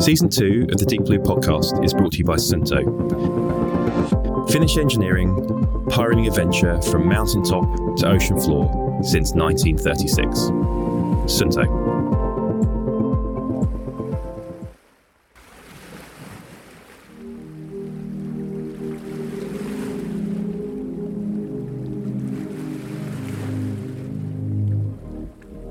[0.00, 2.80] Season 2 of the Deep Blue podcast is brought to you by Suunto.
[4.50, 5.36] Finnish engineering,
[5.90, 10.38] pioneering adventure from mountaintop to ocean floor since 1936.
[11.28, 11.66] Suunto.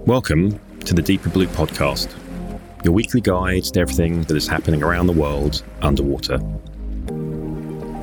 [0.05, 2.16] Welcome to the Deeper Blue podcast,
[2.83, 6.37] your weekly guide to everything that is happening around the world underwater.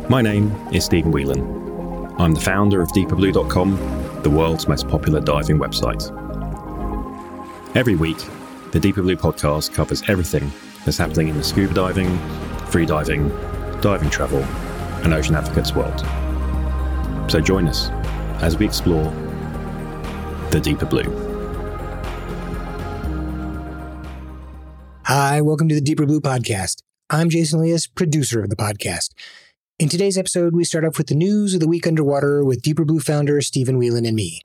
[0.09, 2.15] My name is Stephen Whelan.
[2.19, 6.05] I'm the founder of deeperblue.com, the world's most popular diving website.
[7.75, 8.19] Every week,
[8.73, 10.51] the Deeper Blue podcast covers everything
[10.85, 12.09] that's happening in the scuba diving,
[12.69, 13.31] freediving,
[13.81, 14.43] diving travel,
[15.05, 16.01] and ocean advocates world.
[17.31, 17.89] So join us
[18.43, 19.11] as we explore
[20.51, 21.26] the Deeper Blue.
[25.19, 26.83] Hi, welcome to the Deeper Blue Podcast.
[27.09, 29.15] I'm Jason Elias, producer of the podcast.
[29.79, 32.85] In today's episode, we start off with the news of the week underwater with Deeper
[32.85, 34.43] Blue founder Stephen Whelan and me.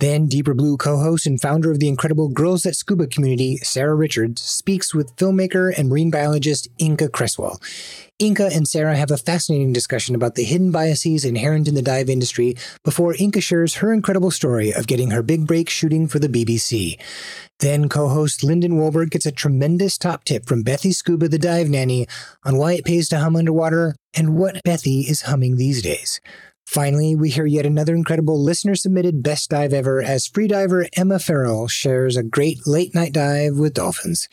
[0.00, 3.94] Then, Deeper Blue co host and founder of the incredible Girls That Scuba community, Sarah
[3.94, 7.60] Richards, speaks with filmmaker and marine biologist Inka Cresswell.
[8.20, 12.10] Inka and Sarah have a fascinating discussion about the hidden biases inherent in the dive
[12.10, 16.28] industry before Inka shares her incredible story of getting her big break shooting for the
[16.28, 16.98] BBC.
[17.60, 21.68] Then co host Lyndon Wolberg gets a tremendous top tip from Bethy Scuba, the dive
[21.68, 22.08] nanny,
[22.44, 26.20] on why it pays to hum underwater and what Bethy is humming these days.
[26.64, 31.68] Finally, we hear yet another incredible listener submitted best dive ever as freediver Emma Farrell
[31.68, 34.28] shares a great late night dive with dolphins.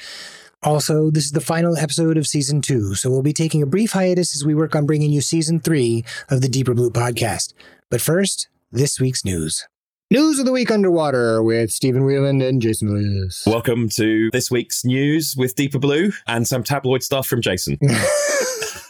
[0.63, 3.91] Also, this is the final episode of season two, so we'll be taking a brief
[3.91, 7.53] hiatus as we work on bringing you season three of the Deeper Blue podcast.
[7.89, 9.67] But first, this week's news.
[10.09, 13.43] News of the week underwater with Stephen Whelan and Jason Elias.
[13.45, 17.77] Welcome to this week's news with Deeper Blue and some tabloid stuff from Jason.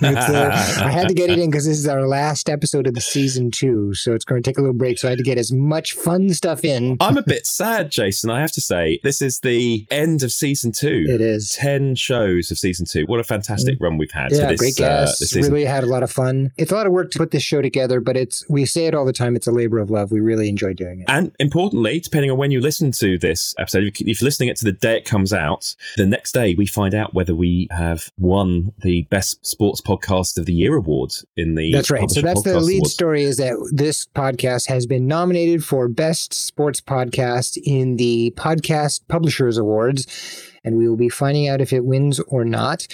[0.03, 3.01] uh, I had to get it in because this is our last episode of the
[3.01, 4.97] season two, so it's going to take a little break.
[4.97, 6.97] So I had to get as much fun stuff in.
[6.99, 8.29] I'm a bit sad, Jason.
[8.29, 11.05] I have to say, this is the end of season two.
[11.07, 13.05] It is ten shows of season two.
[13.05, 14.31] What a fantastic run we've had.
[14.31, 15.35] Yeah, this, great guests.
[15.35, 16.51] Uh, really had a lot of fun.
[16.57, 18.95] It's a lot of work to put this show together, but it's we say it
[18.95, 19.35] all the time.
[19.35, 20.11] It's a labor of love.
[20.11, 21.05] We really enjoy doing it.
[21.07, 24.65] And importantly, depending on when you listen to this episode, if you're listening it to
[24.65, 28.73] the day it comes out, the next day we find out whether we have won
[28.79, 29.90] the best sports podcast
[30.37, 31.71] of the year award in the.
[31.71, 32.09] That's right.
[32.09, 32.93] So that's the lead Awards.
[32.93, 39.01] story is that this podcast has been nominated for best sports podcast in the Podcast
[39.07, 42.87] Publishers Awards, and we will be finding out if it wins or not.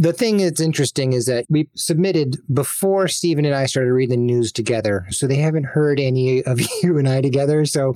[0.00, 4.32] The thing that's interesting is that we submitted before Stephen and I started reading the
[4.32, 5.04] news together.
[5.10, 7.66] So they haven't heard any of you and I together.
[7.66, 7.92] So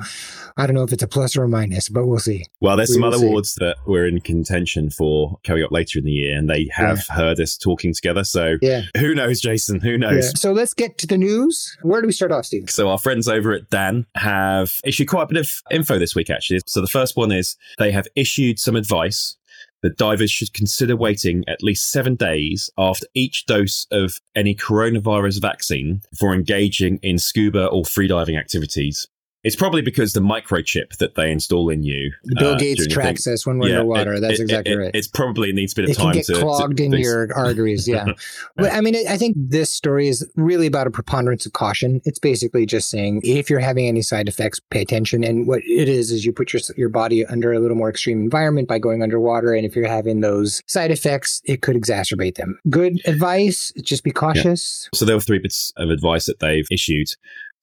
[0.59, 2.45] I don't know if it's a plus or a minus, but we'll see.
[2.61, 3.27] Well, there's We some other see.
[3.27, 7.07] awards that we're in contention for coming up later in the year, and they have
[7.09, 8.23] heard us talking together.
[8.23, 8.83] So Yeah.
[8.99, 9.81] who knows, Jason?
[9.81, 9.97] Who yeah.
[9.97, 10.39] knows?
[10.39, 11.75] So let's get to the news.
[11.81, 12.69] Where do we start off, Stephen?
[12.69, 16.29] So our friends over at DAN have issued quite a bit of info this week,
[16.29, 16.61] actually.
[16.67, 19.39] So the first one is they have issued some advice
[19.85, 25.43] that divers should consider waiting at least seven days after each dose of any coronavirus
[25.43, 29.07] vaccine for engaging in scuba or freediving activities.
[29.45, 32.13] It's probably because the microchip that they install in you.
[32.39, 34.15] Bill uh, Gates tracks us when we're Yeah, underwater.
[34.15, 34.91] it- That's it- exactly it- right.
[34.95, 37.07] It's probably needs a bit of it can time get to to clogged into fix.
[37.07, 37.87] your arteries.
[37.87, 38.07] Yeah.
[38.57, 42.01] but I mean, I think this story is really about a preponderance of caution.
[42.05, 45.23] It's basically just saying if you're having any side effects, pay attention.
[45.23, 48.21] And what it is, is you put your, your body under a little more extreme
[48.23, 49.53] environment by going underwater.
[49.53, 52.59] And if you're having those side effects, it could exacerbate them.
[52.71, 53.73] Good advice.
[53.83, 54.89] Just be cautious.
[54.95, 57.09] So there were three bits of advice that they've issued.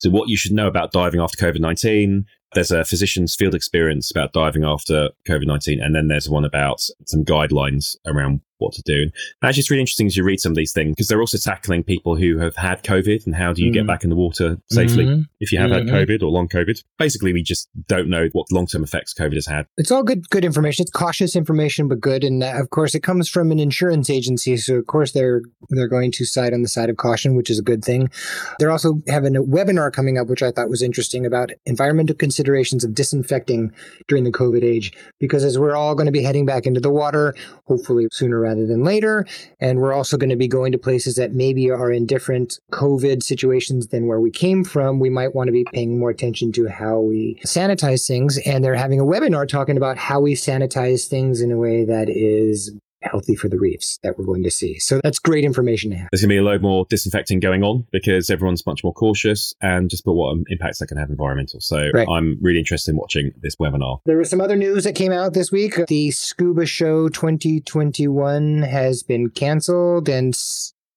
[0.02, 2.26] So what you should know about diving after COVID nineteen.
[2.54, 6.82] There's a physician's field experience about diving after COVID nineteen, and then there's one about
[7.06, 9.02] some guidelines around what to do.
[9.02, 9.12] And
[9.42, 11.82] actually, it's really interesting as you read some of these things because they're also tackling
[11.82, 13.86] people who have had COVID and how do you get Mhm.
[13.88, 15.26] back in the water safely Mhm.
[15.40, 15.74] if you have Mhm.
[15.74, 16.82] had COVID or long COVID.
[16.98, 19.66] Basically, we just don't know what long term effects COVID has had.
[19.76, 20.82] It's all good, good information.
[20.82, 22.24] It's cautious information, but good.
[22.24, 25.88] And uh, of course, it comes from an insurance agency, so of course they're they're
[25.88, 28.10] going to side on the side of caution, which is a good thing.
[28.58, 32.84] They're also having a webinar coming up, which I thought was interesting about environmental considerations
[32.84, 33.72] of disinfecting
[34.08, 36.90] during the COVID age, because as we're all going to be heading back into the
[36.90, 37.34] water,
[37.66, 39.26] hopefully sooner rather than later,
[39.60, 43.22] and we're also going to be going to places that maybe are in different COVID
[43.22, 45.00] situations than where we came from.
[45.00, 48.38] We might want to be paying more attention to how we sanitize things.
[48.46, 52.08] And they're having a webinar talking about how we sanitize things in a way that
[52.08, 52.72] is
[53.02, 54.78] healthy for the reefs that we're going to see.
[54.78, 56.08] So that's great information to have.
[56.12, 59.54] There's going to be a load more disinfecting going on because everyone's much more cautious
[59.60, 61.60] and just put what um, impacts that can have environmental.
[61.60, 62.06] So right.
[62.08, 64.00] I'm really interested in watching this webinar.
[64.06, 65.74] There was some other news that came out this week.
[65.86, 70.34] The Scuba Show 2021 has been canceled and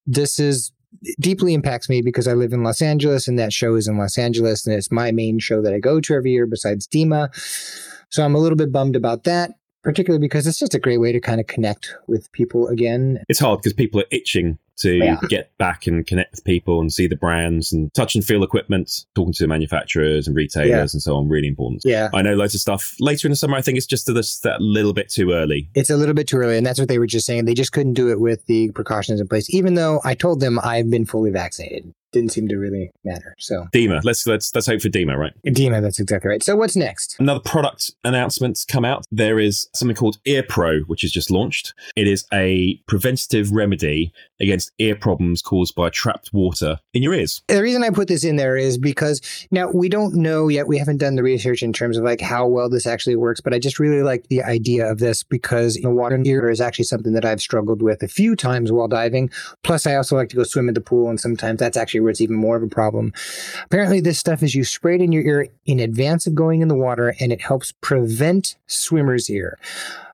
[0.06, 0.72] this is
[1.20, 4.18] deeply impacts me because I live in Los Angeles and that show is in Los
[4.18, 7.30] Angeles and it's my main show that I go to every year besides DEMA.
[8.10, 9.52] So I'm a little bit bummed about that
[9.86, 13.24] particularly because it's just a great way to kind of connect with people again.
[13.30, 15.20] It's hard because people are itching to yeah.
[15.30, 19.06] get back and connect with people and see the brands and touch and feel equipment,
[19.14, 20.80] talking to manufacturers and retailers yeah.
[20.80, 21.30] and so on.
[21.30, 21.84] Really important.
[21.86, 22.10] Yeah.
[22.14, 23.56] I know loads of stuff later in the summer.
[23.56, 25.70] I think it's just this, that little bit too early.
[25.76, 26.58] It's a little bit too early.
[26.58, 27.46] And that's what they were just saying.
[27.46, 30.60] They just couldn't do it with the precautions in place, even though I told them
[30.62, 33.36] I've been fully vaccinated didn't seem to really matter.
[33.38, 35.34] So DEMA, let's let's let's hope for DEMA, right?
[35.46, 36.44] DEMA, that's exactly right.
[36.44, 37.18] So what's next?
[37.20, 39.06] Another product announcement's come out.
[39.12, 41.74] There is something called Ear Pro, which is just launched.
[41.96, 47.42] It is a preventative remedy against ear problems caused by trapped water in your ears.
[47.48, 49.22] The reason I put this in there is because
[49.52, 50.68] now we don't know yet.
[50.68, 53.54] We haven't done the research in terms of like how well this actually works, but
[53.54, 56.86] I just really like the idea of this because the water in ear is actually
[56.86, 59.30] something that I've struggled with a few times while diving.
[59.64, 62.12] Plus, I also like to go swim in the pool, and sometimes that's actually where
[62.12, 63.12] it's even more of a problem.
[63.66, 66.68] Apparently, this stuff is you spray it in your ear in advance of going in
[66.68, 69.58] the water, and it helps prevent swimmer's ear.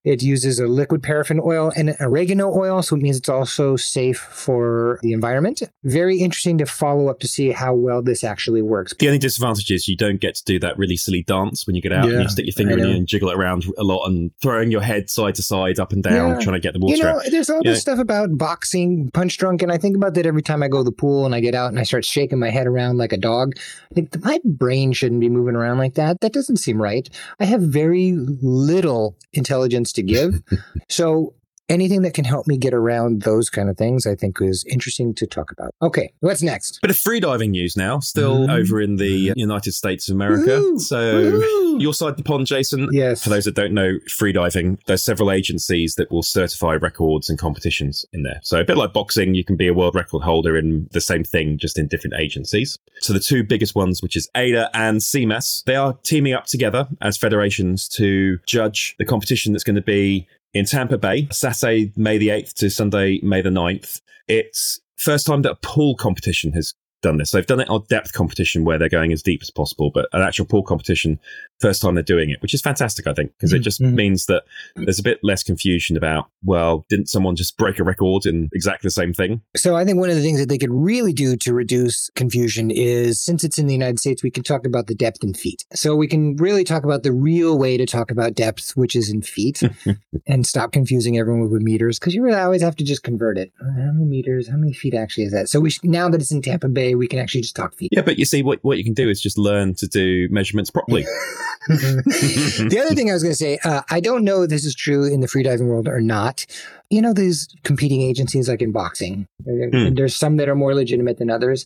[0.03, 4.17] It uses a liquid paraffin oil and oregano oil, so it means it's also safe
[4.17, 5.61] for the environment.
[5.83, 8.95] Very interesting to follow up to see how well this actually works.
[8.97, 11.83] The only disadvantage is you don't get to do that really silly dance when you
[11.83, 14.07] get out yeah, and you stick your finger in and jiggle it around a lot
[14.07, 16.39] and throwing your head side to side, up and down, yeah.
[16.39, 16.95] trying to get the water.
[16.95, 17.23] You know, out.
[17.29, 20.63] there's all this stuff about boxing, punch drunk, and I think about that every time
[20.63, 22.65] I go to the pool and I get out and I start shaking my head
[22.65, 23.53] around like a dog.
[23.91, 26.21] I think my brain shouldn't be moving around like that.
[26.21, 27.07] That doesn't seem right.
[27.39, 30.41] I have very little intelligence to give.
[30.89, 31.33] so
[31.71, 35.15] anything that can help me get around those kind of things, I think is interesting
[35.15, 35.73] to talk about.
[35.81, 36.79] Okay, what's next?
[36.81, 38.53] Bit of freediving news now, still mm.
[38.53, 40.59] over in the United States of America.
[40.59, 40.79] Woo-hoo.
[40.79, 41.79] So Woo-hoo.
[41.79, 42.89] your side of the pond, Jason.
[42.91, 43.23] Yes.
[43.23, 48.05] For those that don't know, freediving, there's several agencies that will certify records and competitions
[48.11, 48.39] in there.
[48.43, 51.23] So a bit like boxing, you can be a world record holder in the same
[51.23, 52.77] thing, just in different agencies.
[52.99, 56.87] So the two biggest ones, which is AIDA and CMAS, they are teaming up together
[57.01, 62.17] as federations to judge the competition that's going to be in Tampa Bay, Saturday, May
[62.17, 64.01] the 8th to Sunday, May the 9th.
[64.27, 67.31] It's first time that a pool competition has done this.
[67.31, 70.21] They've done it on depth competition where they're going as deep as possible, but an
[70.21, 71.19] actual pool competition,
[71.61, 73.95] first time they're doing it, which is fantastic, I think, because it just mm-hmm.
[73.95, 74.43] means that
[74.75, 78.87] there's a bit less confusion about, well, didn't someone just break a record in exactly
[78.87, 79.41] the same thing?
[79.55, 82.71] So I think one of the things that they could really do to reduce confusion
[82.71, 85.65] is since it's in the United States, we can talk about the depth in feet.
[85.73, 89.09] So we can really talk about the real way to talk about depth, which is
[89.09, 89.61] in feet,
[90.27, 93.51] and stop confusing everyone with meters because you really always have to just convert it.
[93.59, 94.49] How many meters?
[94.49, 95.49] How many feet actually is that?
[95.49, 97.89] So we sh- now that it's in Tampa Bay, we can actually just talk feet.
[97.91, 100.69] Yeah, but you see, what, what you can do is just learn to do measurements
[100.69, 101.05] properly.
[101.67, 104.75] the other thing I was going to say, uh, I don't know if this is
[104.75, 106.45] true in the freediving world or not.
[106.89, 109.95] You know, these competing agencies like in boxing, mm.
[109.95, 111.65] there's some that are more legitimate than others.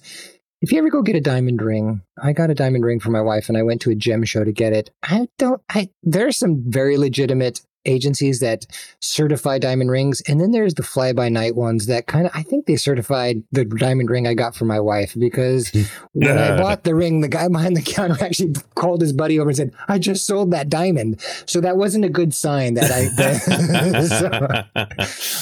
[0.61, 3.21] If you ever go get a diamond ring, I got a diamond ring for my
[3.21, 4.89] wife and I went to a gem show to get it.
[5.03, 8.65] I don't, I, there's some very legitimate agencies that
[8.99, 10.21] certify diamond rings.
[10.27, 13.43] And then there's the fly by night ones that kind of, I think they certified
[13.51, 15.83] the diamond ring I got for my wife because hmm.
[16.13, 19.49] when I bought the ring, the guy behind the counter actually called his buddy over
[19.49, 21.21] and said, I just sold that diamond.
[21.45, 24.75] So that wasn't a good sign that I.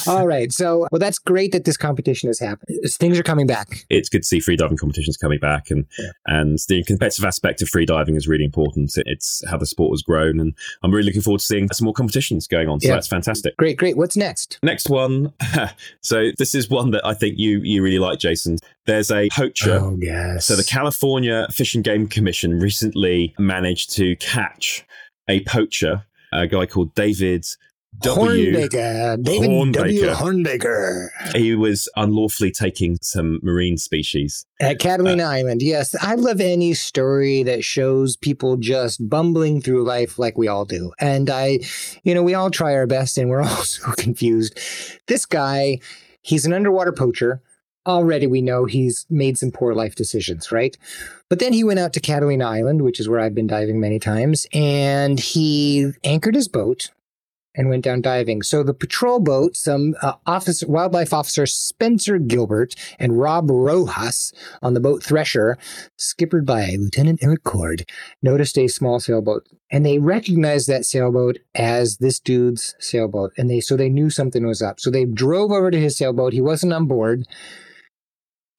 [0.06, 0.52] so, all right.
[0.52, 2.78] So, well, that's great that this competition has happened.
[2.86, 3.86] Things are coming back.
[3.90, 5.72] It's good to see free diving competitions coming back.
[5.72, 6.12] And, yeah.
[6.26, 8.94] and the competitive aspect of free diving is really important.
[9.06, 10.40] It's how the sport has grown.
[10.40, 12.80] And I'm really looking forward to seeing some more competition competitions going on.
[12.80, 12.96] So yeah.
[12.96, 13.56] that's fantastic.
[13.58, 13.98] Great, great.
[13.98, 14.60] What's next?
[14.64, 15.34] Next one.
[16.02, 18.58] so this is one that I think you you really like, Jason.
[18.86, 19.80] There's a poacher.
[19.82, 20.46] Oh yes.
[20.46, 24.86] So the California Fish and Game Commission recently managed to catch
[25.28, 27.46] a poacher, a guy called David
[28.02, 28.54] W.
[28.54, 29.74] Hornbaker, David Hornbaker.
[29.74, 30.08] W.
[30.08, 31.08] Hornbaker.
[31.36, 35.62] He was unlawfully taking some marine species at Catalina uh, Island.
[35.62, 40.66] Yes, I love any story that shows people just bumbling through life like we all
[40.66, 40.92] do.
[41.00, 41.60] And I,
[42.04, 44.60] you know, we all try our best, and we're all so confused.
[45.08, 45.80] This guy,
[46.22, 47.42] he's an underwater poacher.
[47.86, 50.78] Already, we know he's made some poor life decisions, right?
[51.30, 54.00] But then he went out to Catalina Island, which is where I've been diving many
[54.00, 56.92] times, and he anchored his boat
[57.56, 58.42] and went down diving.
[58.42, 64.74] So the patrol boat, some uh, officer, wildlife officer Spencer Gilbert and Rob Rojas on
[64.74, 65.58] the boat Thresher,
[65.98, 67.86] skippered by Lieutenant Eric Cord,
[68.22, 73.34] noticed a small sailboat and they recognized that sailboat as this dude's sailboat.
[73.38, 74.80] And they, so they knew something was up.
[74.80, 76.34] So they drove over to his sailboat.
[76.34, 77.26] He wasn't on board.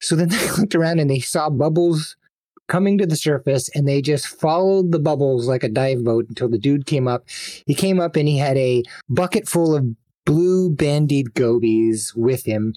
[0.01, 2.17] So then they looked around and they saw bubbles
[2.67, 6.49] coming to the surface and they just followed the bubbles like a dive boat until
[6.49, 7.25] the dude came up.
[7.65, 9.85] He came up and he had a bucket full of
[10.25, 12.73] blue banded gobies with him.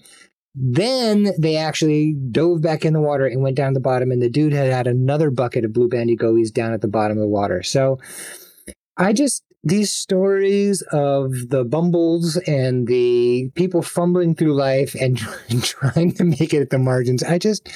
[0.55, 4.29] Then they actually dove back in the water and went down the bottom, and the
[4.29, 7.27] dude had had another bucket of blue banded gobies down at the bottom of the
[7.27, 7.61] water.
[7.63, 7.99] So
[8.97, 15.17] I just, these stories of the bumbles and the people fumbling through life and
[15.61, 17.69] trying to make it at the margins, I just,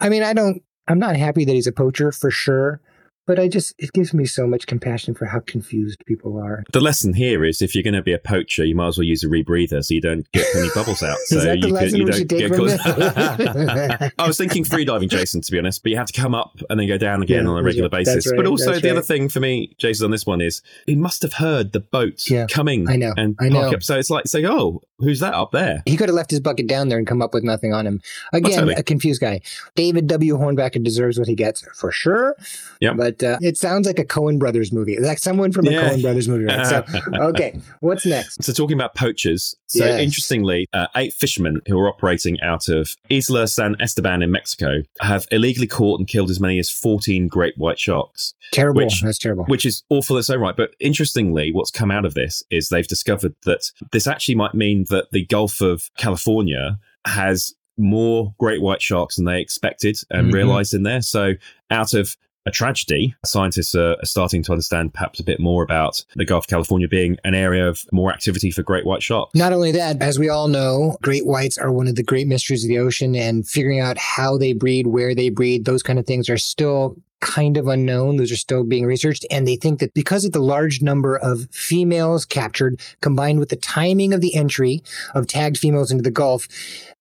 [0.00, 2.80] I mean, I don't, I'm not happy that he's a poacher for sure.
[3.26, 6.62] But I just, it gives me so much compassion for how confused people are.
[6.72, 9.04] The lesson here is if you're going to be a poacher, you might as well
[9.04, 11.18] use a rebreather so you don't get any bubbles out.
[11.26, 14.12] So is that the you, lesson you don't get?
[14.18, 16.78] I was thinking freediving, Jason, to be honest, but you have to come up and
[16.78, 18.30] then go down again Yeah, on a regular that's basis.
[18.30, 21.22] right, but also, the other thing for me, Jason, on this one is he must
[21.22, 23.72] have heard the boat Yeah, coming I know, and I know.
[23.72, 23.82] up.
[23.82, 25.82] So it's like saying, oh, who's that up there?
[25.86, 28.00] He could have left his bucket down there and come up with nothing on him.
[28.32, 29.40] Again, a confused guy.
[29.74, 30.36] David W.
[30.38, 32.36] Hornbacker deserves what he gets for sure.
[32.80, 32.96] Yep.
[32.96, 35.90] But uh, it sounds like a Coen Brothers movie, like someone from a Yeah.
[35.90, 36.44] Coen Brothers movie.
[36.44, 36.66] Right?
[36.66, 36.84] So,
[37.14, 38.42] okay, what's next?
[38.42, 39.54] So, talking about poachers.
[39.66, 40.00] So, Yes.
[40.00, 45.26] interestingly, uh, eight fishermen who are operating out of Isla San Esteban in Mexico have
[45.30, 48.84] illegally caught and killed as many as 14 great white sharks, Terrible.
[48.84, 49.44] Which- That's terrible.
[49.46, 50.56] which is awful its own right.
[50.56, 54.85] But interestingly, what's come out of this is they've discovered that this actually might mean
[54.88, 60.34] that the Gulf of California has more great white sharks than they expected and Mhm.
[60.34, 61.02] realized in there.
[61.02, 61.34] So,
[61.70, 62.16] out of
[62.46, 66.48] a tragedy, scientists are starting to understand perhaps a bit more about the Gulf of
[66.48, 69.32] California being an area of more activity for great white sharks.
[69.34, 72.62] Not only that, as we all know, great whites are one of the great mysteries
[72.64, 76.06] of the ocean, and figuring out how they breed, where they breed, those kind of
[76.06, 78.16] things are still kind of unknown.
[78.16, 79.26] Those are still being researched.
[79.30, 83.56] And they think that because of the large number of females captured, combined with the
[83.56, 84.82] timing of the entry
[85.14, 86.46] of tagged females into the Gulf,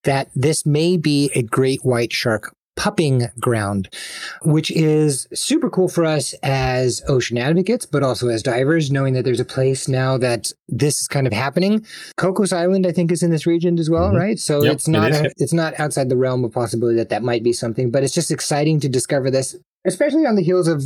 [0.03, 3.89] that this may be a great white shark pupping ground,
[4.43, 9.23] which is super cool for us as ocean advocates, but also as divers, knowing that
[9.23, 11.85] there's a place now that this is kind of happening.
[12.17, 14.17] Cocos Island, I think, is in this region as well, Mhm.
[14.17, 14.39] right?
[14.39, 17.43] So Yep, it's not it it's not outside the realm of possibility that that might
[17.43, 19.55] be something, but it's just exciting to discover this,
[19.85, 20.83] especially on the heels of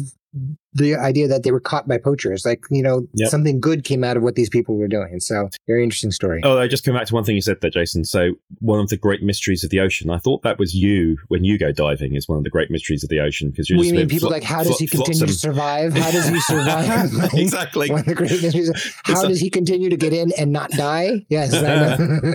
[0.74, 2.46] the idea that they were caught by poachers.
[2.46, 3.30] Like you know, Yep.
[3.30, 5.20] something good came out of what these people were doing.
[5.20, 6.42] So very interesting story.
[6.44, 8.04] Oh, I just come back to one thing you said there, Jason.
[8.06, 10.10] So, one of the great mysteries of the ocean.
[10.10, 12.16] I thought that was you when you go diving.
[12.16, 14.44] Is one of the great mysteries of the ocean because just mean people flo- like
[14.44, 15.94] how does he continue to survive?
[15.96, 17.14] How does he survive?
[17.20, 17.90] Like, exactly.
[17.90, 18.72] One of the great mysteries.
[19.04, 21.26] How It's does he continue to get in and not die?
[21.30, 22.34] Yes, I know.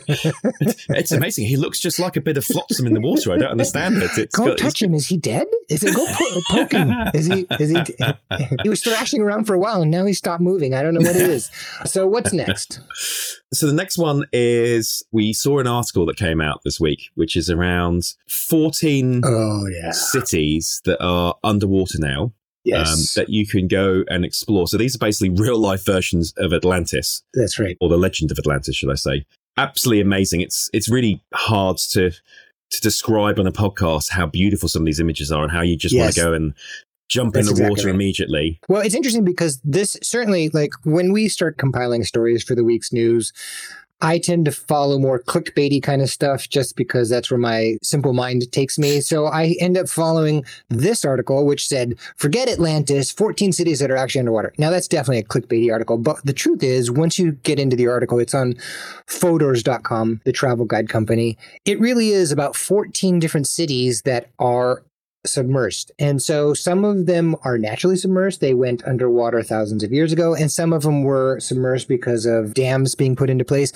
[0.90, 1.46] it's amazing.
[1.46, 3.32] He looks just like a bit of flotsam in the water.
[3.32, 4.10] I don't understand it.
[4.18, 4.94] It's go got- touch him.
[4.94, 5.46] Is he dead?
[5.68, 6.90] Is it go po- poke him?
[7.14, 7.46] Is he?
[7.60, 7.76] Is he?
[8.62, 10.74] He was thrashing around for a while, and now he stopped moving.
[10.74, 11.50] I don't know what it is.
[11.86, 12.80] So what's next?
[13.52, 17.36] So the next one is we saw an article that came out this week, which
[17.36, 22.32] is around 14 Oh yeah, cities that are underwater now
[22.64, 24.66] yes, um, that you can go and explore.
[24.66, 27.22] So these are basically real life versions of Atlantis.
[27.34, 27.76] that's right.
[27.80, 29.24] or the legend of Atlantis, should I say?
[29.56, 30.40] Absolutely amazing.
[30.40, 34.98] It's it's really hard to to describe on a podcast how beautiful some of these
[34.98, 36.54] images are and how you just want to go and
[37.08, 37.94] jump That's in the exactly water right.
[37.94, 38.60] immediately.
[38.68, 42.92] Well, it's interesting because this certainly, like, when we start compiling stories for the week's
[42.92, 43.32] news,
[44.00, 48.12] I tend to follow more clickbaity kind of stuff just because that's where my simple
[48.12, 49.00] mind takes me.
[49.00, 53.96] So I end up following this article, which said, forget Atlantis, 14 cities that are
[53.96, 54.52] actually underwater.
[54.58, 55.96] Now, that's definitely a clickbaity article.
[55.96, 58.56] But the truth is, once you get into the article, it's on
[59.06, 61.38] Fodors.com, the travel guide company.
[61.64, 64.82] It really is about 14 different cities that are
[65.26, 65.90] submersed.
[65.98, 68.40] And so some of them are naturally submersed.
[68.40, 72.54] They went underwater thousands of years ago, and some of them were submersed because of
[72.54, 73.72] dams being put into place.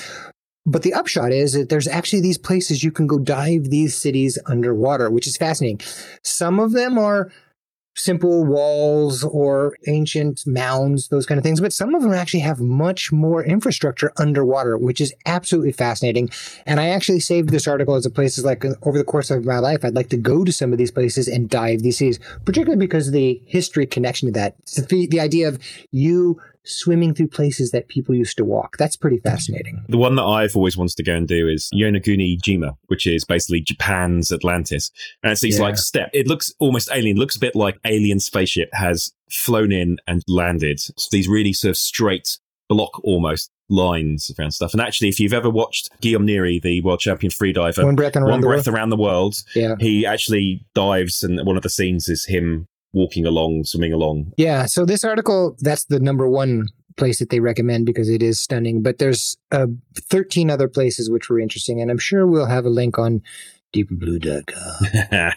[0.67, 4.39] But the upshot is that there's actually these places you can go dive these cities
[4.47, 5.81] underwater, which is fascinating.
[6.23, 7.33] Some of them are
[7.99, 12.61] simple walls or ancient mounds, those kind of things, but some of them actually have
[12.61, 16.31] much more infrastructure underwater, which is absolutely fascinating.
[16.67, 19.45] And I actually saved this article as a places like uh, over the course of
[19.45, 22.19] my life, I'd like to go to some of these places and dive these seas,
[22.45, 24.55] particularly because of the history connection to that.
[24.89, 25.59] The, the idea of
[25.91, 28.77] you swimming through places that people used to walk.
[28.79, 29.85] That's pretty fascinating.
[29.89, 33.25] The one that I've always wanted to go and do is Yonaguni Jima, which is
[33.25, 34.91] basically Japan's Atlantis.
[35.23, 35.65] And it's these Yeah.
[35.65, 36.11] like step.
[36.13, 37.17] It looks almost alien.
[37.17, 40.81] It looks a bit like alien spaceship has flown in and landed.
[40.81, 44.73] So these really sort of straight block almost lines around stuff.
[44.73, 48.25] And actually, if you've ever watched Guillaume Néry, the world champion freediver, One breath and
[48.25, 48.77] One around the Breath world.
[48.77, 49.75] Around the World, Yeah.
[49.79, 54.33] he actually dives, and one of the scenes is him walking along, swimming along.
[54.37, 54.67] Yeah.
[54.67, 56.69] So this article, that's the number one
[56.99, 58.83] place that they recommend because it is stunning.
[58.83, 59.69] But there's uh,
[60.11, 63.23] 13 other places which were interesting, and I'm sure we'll have a link on
[63.75, 65.33] deepblue.com.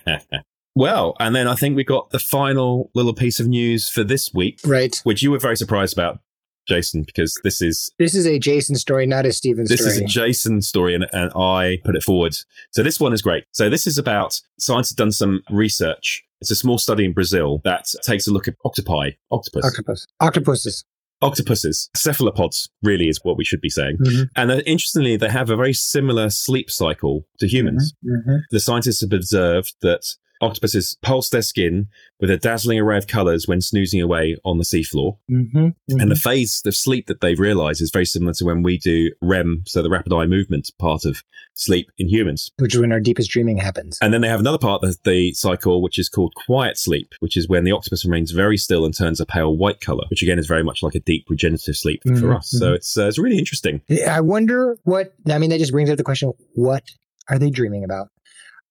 [0.76, 4.34] well, and then I think we got the final little piece of news for this
[4.34, 5.00] week, right?
[5.04, 6.20] Which you were very surprised about,
[6.68, 9.96] Jason, because this is this is a Jason story, not a Steven this story.
[9.96, 12.36] is a Jason story, and, and I put it forward.
[12.72, 13.46] So this one is great.
[13.52, 16.24] So this is about science has done some research.
[16.42, 20.86] It's a small study in Brazil that takes a look at octopi, octopus, octopus, octopuses.
[21.24, 23.98] Octopuses, cephalopods, really is what we should be saying.
[23.98, 24.24] Mm-hmm.
[24.36, 27.94] And uh, interestingly, they have a very similar sleep cycle to humans.
[28.04, 28.30] Mm-hmm.
[28.30, 28.38] Mm-hmm.
[28.50, 30.02] The scientists have observed that
[30.42, 31.88] octopuses pulse their skin
[32.20, 35.18] with a dazzling array of colors when snoozing away on the seafloor.
[35.30, 36.00] Mm-hmm, mm-hmm.
[36.00, 39.12] And the phase of sleep that they've realized is very similar to when we do
[39.22, 42.52] REM, so the rapid eye movement part of sleep in humans.
[42.60, 43.98] Which is when our deepest dreaming happens.
[44.02, 47.38] And then they have another part of the cycle, which is called quiet sleep, which
[47.38, 50.40] is when the octopus remains very still and turns a pale white color, which again
[50.40, 52.50] is very much like a deep regenerative sleep mm-hmm, for us.
[52.50, 53.82] So it's, uh, it's really interesting.
[54.08, 56.84] I wonder what, I mean, that just brings up the question what
[57.30, 58.10] are they dreaming about?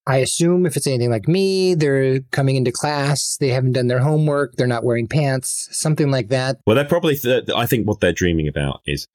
[0.06, 4.00] I assume if it's anything like me, they're coming into class, they haven't done their
[4.00, 6.58] homework, they're not wearing pants, something like that.
[6.66, 9.06] Well, they're probably, th- I think what they're dreaming about is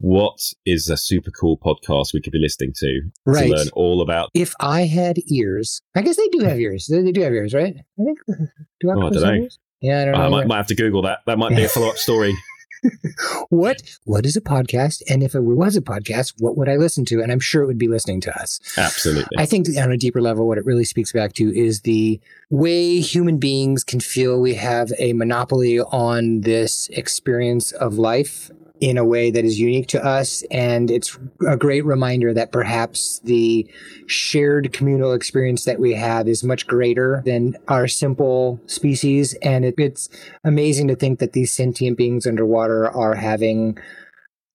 [0.00, 3.48] what is a super cool podcast we could be listening to right.
[3.48, 4.30] to learn all about.
[4.34, 6.86] If I had ears, I guess they do have ears.
[6.86, 7.74] They, do have ears, right?
[7.98, 8.18] I think.
[8.80, 9.32] Do oh, I don't know.
[9.32, 9.58] Ears?
[9.80, 10.20] Yeah, I don't know.
[10.20, 11.20] I might, might have to Google that.
[11.26, 12.32] That might be a follow up story.
[13.48, 15.02] what what is a podcast?
[15.08, 17.22] And if it was a podcast, what would I listen to?
[17.22, 18.60] And I'm sure it would be listening to us.
[18.76, 19.36] Absolutely.
[19.38, 22.20] I think on a deeper level, what it really speaks back to is the
[22.50, 28.96] way human beings can feel we have a monopoly on this experience of life in
[28.96, 30.42] a way that is unique to us.
[30.50, 33.68] And it's a great reminder that perhaps the
[34.06, 39.34] shared communal experience that we have is much greater than our simple species.
[39.42, 40.08] And it, it's
[40.44, 43.78] amazing to think that these sentient beings underwater are having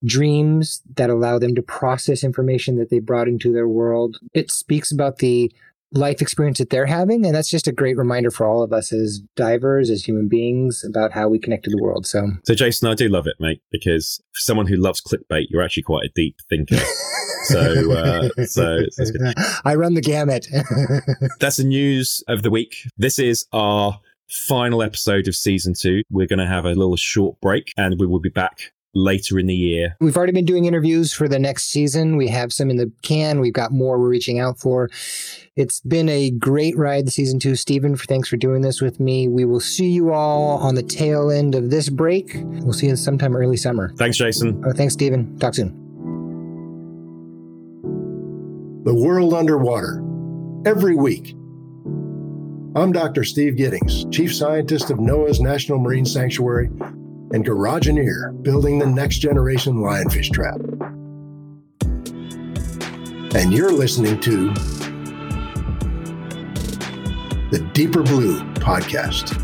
[0.04, 4.18] dreams that allow them to process information that they brought into their world.
[4.34, 5.52] It speaks about the
[5.94, 7.24] life experience that they're having.
[7.24, 10.84] And that's just a great reminder for all of us as divers, as human beings,
[10.88, 12.06] about how we connect to the world.
[12.06, 15.62] So, so Jason, I do love it, mate, because for someone who loves clickbait, you're
[15.62, 16.76] actually quite a deep thinker.
[17.44, 18.80] so, uh, so
[19.64, 20.46] I run the gamut.
[21.40, 22.74] that's the news of the week.
[22.96, 26.02] This is our final episode of season two.
[26.10, 29.46] We're going to have a little short break and we will be back later in
[29.46, 29.96] the year.
[30.00, 32.16] We've already been doing interviews for the next season.
[32.16, 33.40] We have some in the can.
[33.40, 34.88] We've got more we're reaching out for.
[35.56, 37.56] It's been a great ride, the season two.
[37.56, 39.28] Stephen, thanks for doing this with me.
[39.28, 42.32] We will see you all on the tail end of this break.
[42.34, 43.92] We'll see you sometime early summer.
[43.96, 44.62] Thanks, Jason.
[44.66, 45.38] Oh, thanks, Stephen.
[45.38, 45.80] Talk soon.
[48.84, 50.02] The World Underwater,
[50.66, 51.34] every week.
[52.76, 53.22] I'm Dr.
[53.22, 56.68] Steve Gittings, Chief Scientist of NOAA's National Marine Sanctuary
[57.34, 60.60] and Garageneer, building the next generation lionfish trap.
[63.34, 64.54] And you're listening to
[67.50, 69.43] the Deeper Blue Podcast.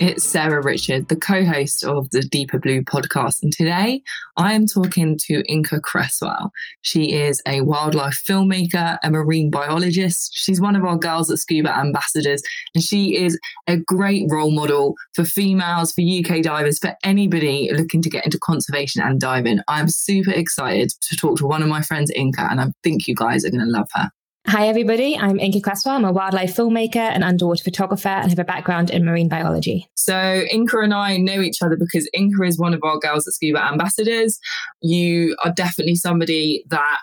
[0.00, 3.42] It's Sarah Richard, the co host of the Deeper Blue podcast.
[3.42, 4.00] And today
[4.36, 6.52] I am talking to Inka Cresswell.
[6.82, 10.30] She is a wildlife filmmaker, a marine biologist.
[10.34, 12.42] She's one of our Girls That Scuba ambassadors,
[12.76, 18.00] and she is a great role model for females, for UK divers, for anybody looking
[18.02, 19.58] to get into conservation and diving.
[19.66, 23.16] I'm super excited to talk to one of my friends, Inka, and I think you
[23.16, 24.10] guys are going to love her.
[24.46, 25.16] Hi, everybody.
[25.18, 25.96] I'm Inka Cresswell.
[25.96, 29.86] I'm a wildlife filmmaker and underwater photographer and have a background in marine biology.
[29.94, 33.32] So, Inka and I know each other because Inka is one of our Girls That
[33.32, 34.38] Scuba ambassadors.
[34.80, 36.98] You are definitely somebody that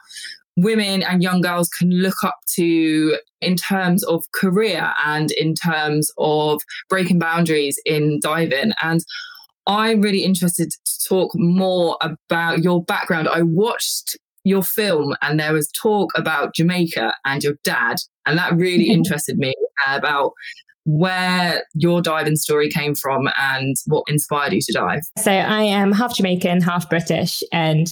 [0.57, 6.09] women and young girls can look up to in terms of career and in terms
[6.17, 8.71] of breaking boundaries in diving.
[8.81, 9.01] And
[9.67, 13.27] I'm really interested to talk more about your background.
[13.27, 17.97] I watched your film and there was talk about Jamaica and your dad.
[18.25, 19.53] And that really interested me
[19.85, 20.31] uh, about
[20.85, 25.01] where your diving story came from and what inspired you to dive.
[25.17, 27.43] So I am half Jamaican, half British.
[27.51, 27.91] And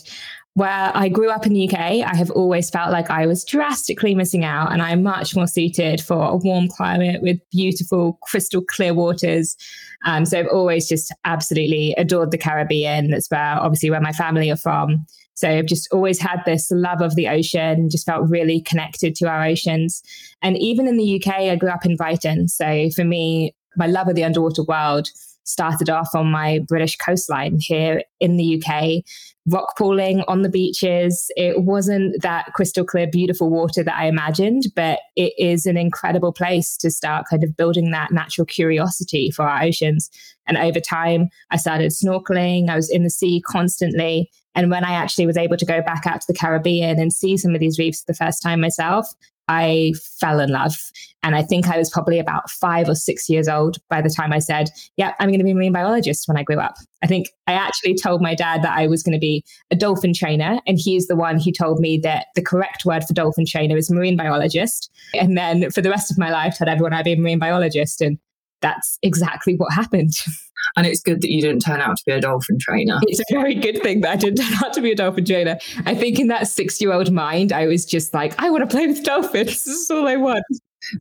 [0.56, 4.14] where I grew up in the UK, I have always felt like I was drastically
[4.14, 8.94] missing out, and I'm much more suited for a warm climate with beautiful, crystal clear
[8.94, 9.58] waters.
[10.06, 13.12] Um, so I've always just absolutely adored the Caribbean.
[13.12, 15.06] That's where, obviously, where my family are from.
[15.36, 19.28] So I've just always had this love of the ocean, just felt really connected to
[19.28, 20.04] our oceans.
[20.42, 22.48] And even in the UK, I grew up in Brighton.
[22.48, 25.10] So for me, my love of the underwater world
[25.44, 29.04] started off on my British coastline here in the UK,
[29.46, 31.30] rock pooling on the beaches.
[31.36, 36.32] It wasn't that crystal clear, beautiful water that I imagined, but it is an incredible
[36.32, 40.10] place to start kind of building that natural curiosity for our oceans.
[40.48, 42.70] And over time, I started snorkeling.
[42.70, 44.30] I was in the sea constantly.
[44.56, 47.38] And when I actually was able to go back out to the Caribbean and see
[47.38, 49.08] some of these reefs for the first time myself,
[49.48, 50.76] I fell in love.
[51.22, 54.34] And I think I was probably about five or six years old by the time
[54.34, 56.76] I said, Yeah, I'm going to be a marine biologist when I grew up.
[57.02, 60.14] I think I actually told my dad that I was going to be a dolphin
[60.14, 60.60] trainer.
[60.68, 63.90] And he's the one who told me that the correct word for dolphin trainer is
[63.90, 64.90] marine biologist.
[65.14, 68.02] And then for the rest of my life, told everyone I'd be a marine biologist.
[68.02, 68.18] And
[68.62, 70.14] that's exactly what happened.
[70.76, 73.00] And it's good that you didn't turn out to be a dolphin trainer.
[73.04, 75.58] It's a very good thing that I didn't turn out to be a dolphin trainer.
[75.86, 78.74] I think in that six year old mind, I was just like, I want to
[78.74, 79.64] play with dolphins.
[79.64, 80.44] This is all I want.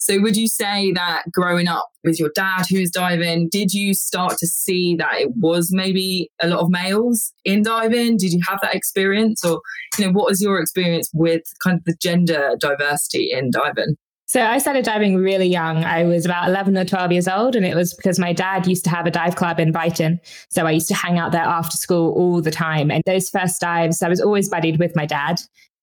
[0.01, 4.39] So, would you say that growing up with your dad who's diving, did you start
[4.39, 8.17] to see that it was maybe a lot of males in diving?
[8.17, 9.45] Did you have that experience?
[9.45, 9.61] Or,
[9.99, 13.97] you know, what was your experience with kind of the gender diversity in diving?
[14.33, 15.85] So I started diving really young.
[15.85, 18.83] I was about 11 or 12 years old, and it was because my dad used
[18.85, 20.19] to have a dive club in Brighton.
[20.49, 22.91] So I used to hang out there after school all the time.
[22.91, 25.43] And those first dives, I was always buddied with my dad.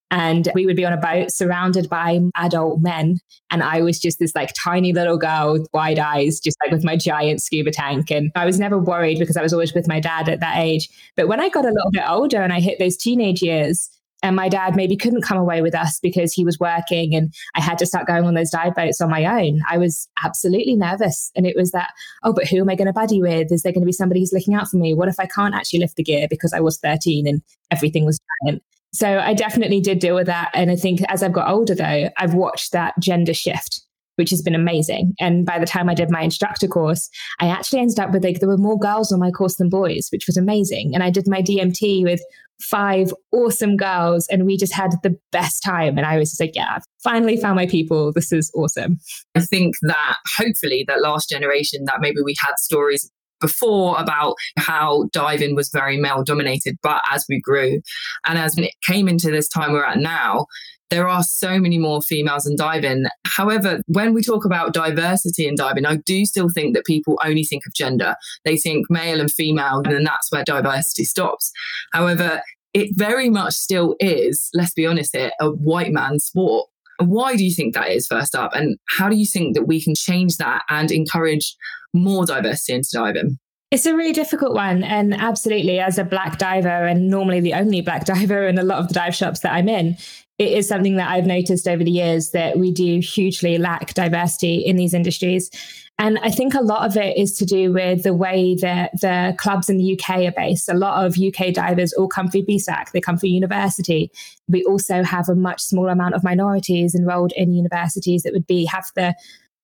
[0.09, 3.19] And we would be on a boat surrounded by adult men.
[3.51, 6.83] And I was just this like tiny little girl with wide eyes, just like with
[6.83, 8.09] my giant scuba tank.
[8.09, 10.89] And I was never worried because I was always with my dad at that age.
[11.15, 14.35] But when I got a little bit older and I hit those teenage years, and
[14.35, 17.77] my dad maybe couldn't come away with us because he was working and I had
[17.79, 19.61] to start going on those dive boats on my own.
[19.69, 21.31] I was absolutely nervous.
[21.35, 21.91] And it was that,
[22.23, 23.51] oh, but who am I going to buddy with?
[23.51, 24.93] Is there going to be somebody who's looking out for me?
[24.93, 28.19] What if I can't actually lift the gear because I was 13 and everything was
[28.45, 28.61] giant?
[28.91, 30.49] So I definitely did deal with that.
[30.53, 33.83] And I think as I've got older, though, I've watched that gender shift
[34.15, 35.13] which has been amazing.
[35.21, 38.41] And by the time I did my instructor course, I actually ended up with like
[38.41, 40.91] there were more girls on my course than boys, which was amazing.
[40.93, 42.21] And I did my DMT with
[42.61, 45.97] five awesome girls and we just had the best time.
[45.97, 48.11] And i was just like yeah i've finally found my people.
[48.11, 48.97] This is awesome.
[49.35, 55.05] I think that hopefully that last generation that maybe we had stories before about how
[55.13, 57.79] diving was very male dominated but as we grew
[58.25, 60.45] and as it came into this time we're at now
[60.89, 63.05] there are so many more females in diving.
[63.25, 67.43] However, when we talk about diversity in diving, I do still think that people only
[67.43, 68.15] think of gender.
[68.43, 71.51] They think male and female, and then that's where diversity stops.
[71.93, 72.41] However,
[72.73, 76.67] it very much still is, let's be honest here, a white man sport.
[76.99, 78.53] Why do you think that is, first up?
[78.53, 81.55] And how do you think that we can change that and encourage
[81.93, 83.39] more diversity into diving?
[83.71, 84.83] It's a really difficult one.
[84.83, 88.79] And absolutely, as a black diver, and normally the only black diver in a lot
[88.79, 89.97] of the dive shops that I'm in,
[90.39, 94.55] it is something that I've noticed over the years that we do hugely lack diversity
[94.55, 95.51] in these industries.
[95.99, 99.35] And I think a lot of it is to do with the way that the
[99.37, 100.69] clubs in the UK are based.
[100.69, 104.09] A lot of UK divers all come through BSAC, they come through university.
[104.47, 108.63] We also have a much smaller amount of minorities enrolled in universities that would be
[108.63, 109.13] have the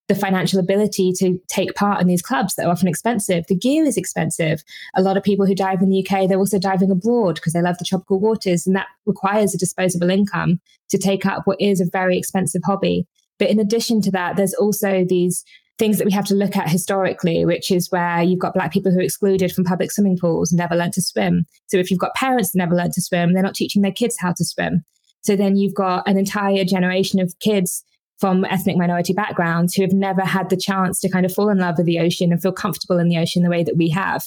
[0.08, 3.46] the financial ability to take part in these clubs that are often expensive.
[3.48, 4.63] The gear is expensive.
[4.96, 7.62] A lot of people who dive in the UK, they're also diving abroad because they
[7.62, 11.82] love the tropical waters, and that requires a disposable income to take up what is
[11.82, 13.08] a very expensive hobby.
[13.39, 15.44] But in addition to that, there's also these
[15.78, 18.91] things that we have to look at historically, which is where you've got black people
[18.91, 21.46] who are excluded from public swimming pools and never learned to swim.
[21.68, 24.15] So if you've got parents that never learned to swim, they're not teaching their kids
[24.18, 24.86] how to swim.
[25.22, 27.84] So then you've got an entire generation of kids
[28.19, 31.58] from ethnic minority backgrounds who have never had the chance to kind of fall in
[31.58, 34.25] love with the ocean and feel comfortable in the ocean the way that we have.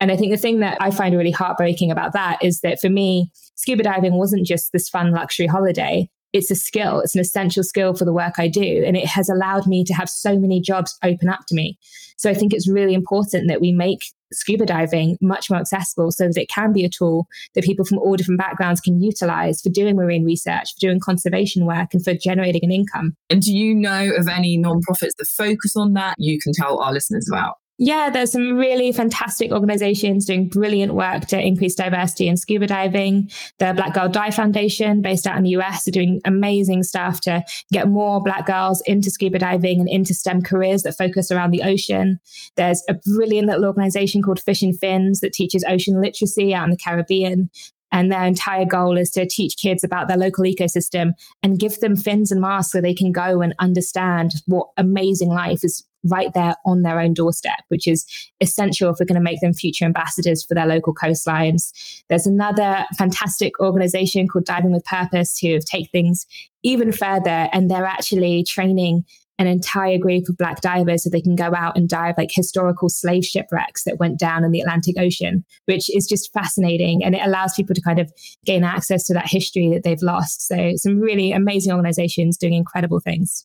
[0.00, 2.88] And I think the thing that I find really heartbreaking about that is that for
[2.88, 6.08] me, scuba diving wasn't just this fun luxury holiday.
[6.32, 8.82] It's a skill, it's an essential skill for the work I do.
[8.84, 11.78] And it has allowed me to have so many jobs open up to me.
[12.16, 16.26] So I think it's really important that we make scuba diving much more accessible so
[16.26, 19.70] that it can be a tool that people from all different backgrounds can utilize for
[19.70, 23.16] doing marine research, for doing conservation work, and for generating an income.
[23.30, 26.92] And do you know of any nonprofits that focus on that you can tell our
[26.92, 27.56] listeners about?
[27.76, 33.30] Yeah, there's some really fantastic organizations doing brilliant work to increase diversity in scuba diving.
[33.58, 37.42] The Black Girl Dive Foundation, based out in the US, are doing amazing stuff to
[37.72, 41.62] get more Black girls into scuba diving and into STEM careers that focus around the
[41.62, 42.20] ocean.
[42.56, 46.70] There's a brilliant little organization called Fish and Fins that teaches ocean literacy out in
[46.70, 47.50] the Caribbean.
[47.90, 51.96] And their entire goal is to teach kids about their local ecosystem and give them
[51.96, 56.54] fins and masks so they can go and understand what amazing life is right there
[56.64, 58.06] on their own doorstep, which is
[58.40, 61.72] essential if we're going to make them future ambassadors for their local coastlines.
[62.08, 66.26] There's another fantastic organization called Diving with Purpose who have taken things
[66.62, 69.04] even further and they're actually training
[69.38, 72.88] an entire group of black divers so they can go out and dive like historical
[72.88, 77.02] slave shipwrecks that went down in the Atlantic Ocean, which is just fascinating.
[77.02, 78.12] And it allows people to kind of
[78.44, 80.46] gain access to that history that they've lost.
[80.46, 83.44] So some really amazing organizations doing incredible things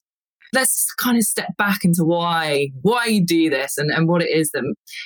[0.53, 4.29] let's kind of step back into why why you do this and, and what it
[4.29, 4.63] is that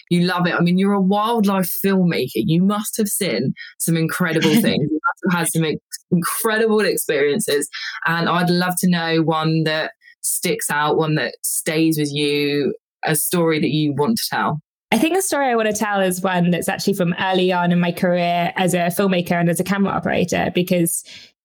[0.09, 0.53] you love it.
[0.53, 2.29] I mean, you're a wildlife filmmaker.
[2.35, 4.89] You must have seen some incredible things.
[4.89, 5.65] You must have had some
[6.11, 7.69] incredible experiences.
[8.05, 12.73] And I'd love to know one that sticks out, one that stays with you,
[13.05, 14.59] a story that you want to tell.
[14.91, 17.71] I think the story I want to tell is one that's actually from early on
[17.71, 21.03] in my career as a filmmaker and as a camera operator, because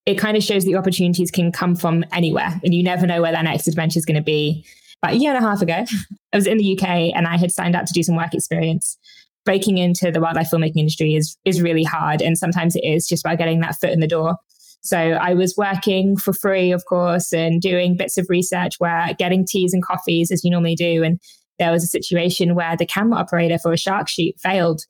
[0.08, 3.30] it kind of shows the opportunities can come from anywhere and you never know where
[3.30, 4.64] that next adventure is going to be.
[5.02, 5.84] About a year and a half ago,
[6.32, 8.96] I was in the UK and I had signed up to do some work experience.
[9.44, 13.22] Breaking into the wildlife filmmaking industry is is really hard, and sometimes it is just
[13.22, 14.36] by getting that foot in the door.
[14.82, 19.46] So I was working for free, of course, and doing bits of research where getting
[19.46, 21.02] teas and coffees as you normally do.
[21.02, 21.20] And
[21.58, 24.82] there was a situation where the camera operator for a shark shoot failed.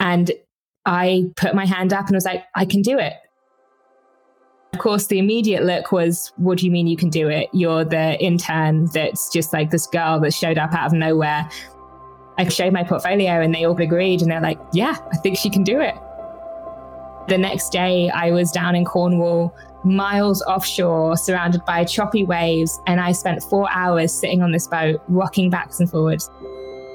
[0.00, 0.32] And
[0.84, 3.14] I put my hand up and was like, I can do it.
[4.74, 7.48] Of course, the immediate look was, What do you mean you can do it?
[7.52, 11.48] You're the intern that's just like this girl that showed up out of nowhere.
[12.38, 15.48] I showed my portfolio and they all agreed and they're like, Yeah, I think she
[15.48, 15.94] can do it.
[17.28, 23.00] The next day, I was down in Cornwall, miles offshore, surrounded by choppy waves, and
[23.00, 26.28] I spent four hours sitting on this boat, rocking backwards and forwards.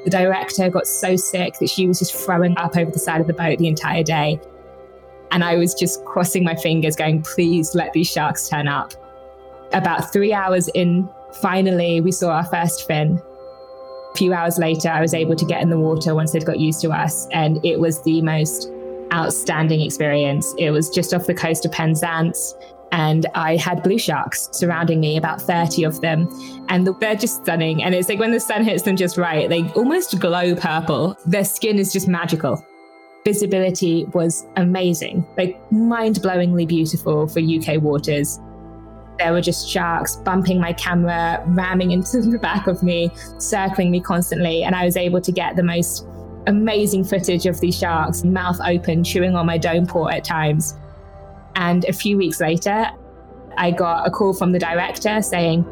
[0.03, 3.27] The director got so sick that she was just throwing up over the side of
[3.27, 4.37] the boat the entire day.
[5.31, 8.93] And I was just crossing my fingers, going, please let these sharks turn up.
[9.73, 11.07] About three hours in,
[11.41, 13.21] finally, we saw our first fin.
[14.13, 16.59] A few hours later, I was able to get in the water once they'd got
[16.59, 17.27] used to us.
[17.31, 18.71] And it was the most
[19.13, 20.53] outstanding experience.
[20.57, 22.55] It was just off the coast of Penzance.
[22.91, 26.27] And I had blue sharks surrounding me, about 30 of them.
[26.69, 27.83] And they're just stunning.
[27.83, 31.15] And it's like when the sun hits them just right, they almost glow purple.
[31.27, 32.65] Their skin is just magical
[33.25, 38.39] visibility was amazing, like mind blowingly beautiful for UK waters.
[39.17, 43.99] There were just sharks bumping my camera, ramming into the back of me, circling me
[43.99, 44.63] constantly.
[44.63, 46.07] And I was able to get the most
[46.47, 50.75] amazing footage of these sharks, mouth open, chewing on my dome port at times.
[51.55, 52.87] And a few weeks later,
[53.57, 55.65] I got a call from the director saying,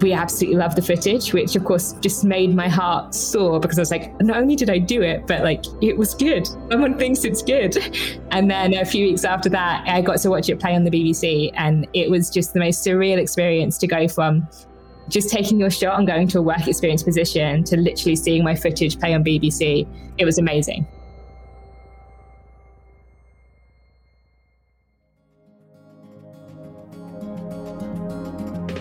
[0.00, 3.82] we absolutely loved the footage, which of course just made my heart soar because I
[3.82, 6.46] was like, not only did I do it, but like it was good.
[6.70, 7.76] Someone thinks it's good.
[8.30, 10.90] And then a few weeks after that, I got to watch it play on the
[10.90, 11.50] BBC.
[11.54, 14.46] And it was just the most surreal experience to go from
[15.08, 18.54] just taking your shot and going to a work experience position to literally seeing my
[18.54, 19.88] footage play on BBC.
[20.18, 20.86] It was amazing.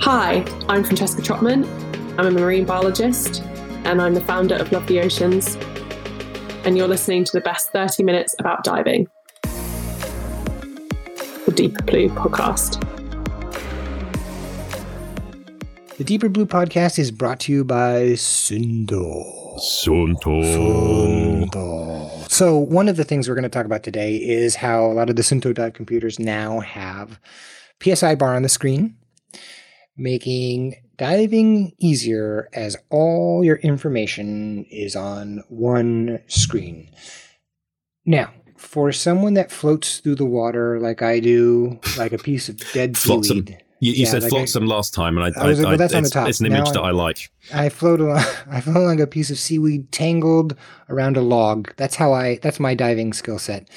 [0.10, 1.66] Hi, I'm Francesca Trotman.
[2.18, 3.42] I'm a marine biologist
[3.84, 5.56] and I'm the founder of Love the Oceans.
[6.64, 9.10] And you're listening to the best 30 minutes about diving,
[11.44, 12.82] the Deeper Blue podcast.
[15.98, 19.60] The Deeper Blue podcast is brought to you by Suunto.
[19.60, 20.42] Suunto.
[21.52, 22.32] Suunto.
[22.32, 25.10] So, one of the things we're going to talk about today is how a lot
[25.10, 27.20] of the Suunto dive computers now have
[27.84, 28.96] PSI bar on the screen
[29.98, 36.90] making diving easier as all your information is on one screen.
[38.06, 42.58] Now, for someone that floats through the water like I do, like a piece of
[42.74, 43.64] dead seaweed.
[43.80, 45.94] You, you yeah, said like flotsam I, last time, and I, I, was, I, that's
[45.94, 46.28] on the top.
[46.28, 47.30] it's an image now that I, I like.
[47.54, 48.24] I float along.
[48.50, 50.56] I float along a piece of seaweed tangled
[50.90, 51.72] around a log.
[51.78, 52.40] That's how I.
[52.42, 53.70] That's my diving skill set.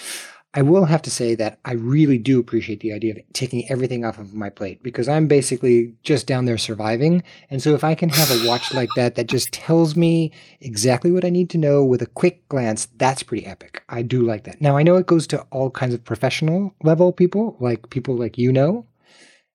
[0.53, 4.05] I will have to say that I really do appreciate the idea of taking everything
[4.05, 7.23] off of my plate because I'm basically just down there surviving.
[7.51, 11.13] And so if I can have a watch like that that just tells me exactly
[11.13, 13.85] what I need to know with a quick glance, that's pretty epic.
[13.89, 14.61] I do like that.
[14.61, 18.37] Now I know it goes to all kinds of professional level people, like people like
[18.37, 18.87] you know,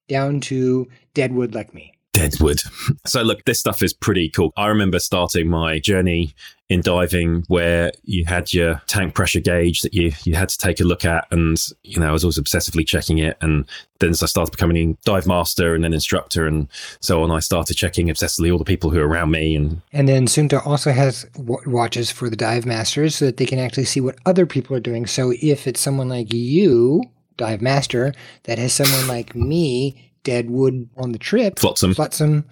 [0.07, 1.94] down to Deadwood like me.
[2.15, 2.61] Deadwood.
[3.05, 4.53] So, look, this stuff is pretty cool.
[4.55, 6.33] I remember starting my journey
[6.69, 10.79] in diving where you had your tank pressure gauge that you, you had to take
[10.79, 11.27] a look at.
[11.29, 13.37] And, you know, I was always obsessively checking it.
[13.41, 13.65] And
[13.99, 16.67] then as I started becoming dive master and then instructor and
[17.01, 19.55] so on, I started checking obsessively all the people who are around me.
[19.55, 23.59] And, and then Suunto also has watches for the dive masters so that they can
[23.59, 25.05] actually see what other people are doing.
[25.05, 27.03] So if it's someone like you,
[27.37, 32.43] dive master, that has someone like me dead wood on the trip, flotsam, flotsam,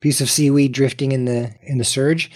[0.00, 2.30] piece of seaweed drifting in the in the surge,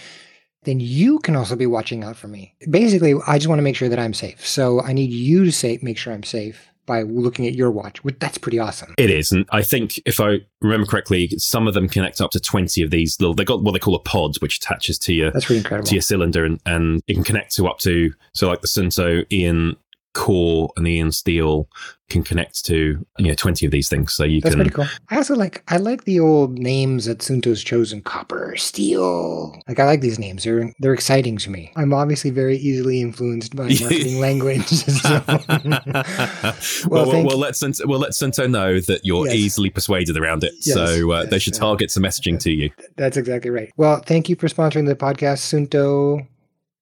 [0.63, 2.53] then you can also be watching out for me.
[2.69, 4.45] Basically, I just want to make sure that I'm safe.
[4.45, 7.99] So I need you to say make sure I'm safe by looking at your watch.
[8.19, 8.93] That's pretty awesome.
[8.97, 12.39] It is, and I think if I remember correctly, some of them connect up to
[12.39, 13.33] twenty of these little.
[13.33, 15.87] They got what they call a pod, which attaches to your That's pretty incredible.
[15.87, 19.25] to your cylinder, and, and it can connect to up to so like the Suunto
[19.31, 19.75] EON
[20.17, 21.69] core and the EON Steel
[22.09, 24.13] can connect to you know twenty of these things.
[24.13, 24.85] So you That's can pretty cool.
[25.09, 29.59] I also like I like the old names that Suunto's chosen: copper, steel.
[29.67, 30.43] Like I like these names.
[30.43, 31.71] They're they're exciting to me.
[31.75, 34.65] I'm obviously very easily influenced by marketing language.
[34.67, 35.35] so- well,
[36.89, 39.35] well, we'll let Suunto, we'll let Suunto know that you're Yes.
[39.35, 40.53] easily persuaded around it.
[40.61, 42.69] Yes, so uh, they should target some messaging to you.
[42.95, 43.71] That's exactly right.
[43.77, 46.25] Well, thank you for sponsoring the podcast, Suunto.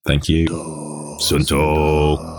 [0.06, 0.46] Thank you,
[1.20, 2.35] Suunto.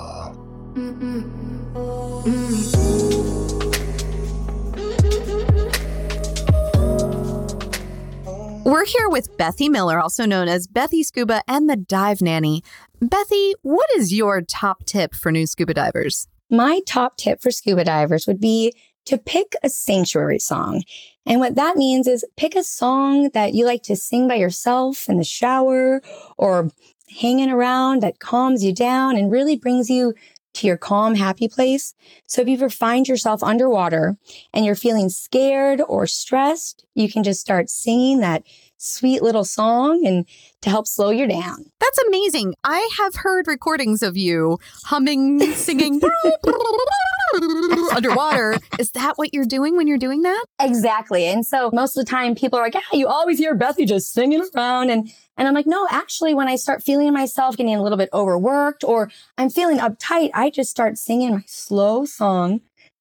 [8.77, 12.63] We're here with Bethy Miller, also known as Bethy Scuba and the Dive Nanny.
[13.03, 16.29] Bethy, what is your top tip for new scuba divers?
[16.51, 18.75] My top tip for scuba divers would be
[19.07, 20.83] to pick a sanctuary song.
[21.25, 25.09] And what that means is pick a song that you like to sing by yourself
[25.09, 26.03] in the shower
[26.37, 26.71] or
[27.09, 30.13] hanging around that calms you down and really brings you
[30.57, 31.95] to your calm, happy place.
[32.27, 34.17] So if you ever find yourself underwater
[34.53, 38.43] and you're feeling scared or stressed, you can just start singing that
[38.79, 40.27] sweet little song and
[40.63, 41.71] to help slow you down.
[41.81, 42.55] That's amazing.
[42.65, 46.01] I have heard recordings of you humming, singing
[47.95, 48.59] underwater.
[48.79, 50.45] Is that what you're doing when you're doing that?
[50.61, 51.27] Exactly.
[51.27, 54.13] And so most of the time people are like, yeah, you always hear Bethy just
[54.13, 54.91] singing around.
[54.91, 58.09] And, and I'm like, no, actually, when I start feeling myself getting a little bit
[58.13, 62.61] overworked or I'm feeling uptight, I just start singing my slow song